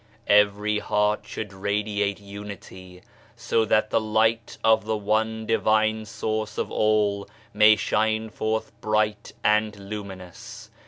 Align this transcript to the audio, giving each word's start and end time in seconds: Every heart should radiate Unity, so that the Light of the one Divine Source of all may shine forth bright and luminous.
Every 0.25 0.79
heart 0.79 1.27
should 1.27 1.53
radiate 1.53 2.19
Unity, 2.19 3.03
so 3.35 3.65
that 3.65 3.91
the 3.91 4.01
Light 4.01 4.57
of 4.63 4.83
the 4.85 4.97
one 4.97 5.45
Divine 5.45 6.05
Source 6.05 6.57
of 6.57 6.71
all 6.71 7.29
may 7.53 7.75
shine 7.75 8.31
forth 8.31 8.71
bright 8.81 9.31
and 9.43 9.75
luminous. 9.75 10.71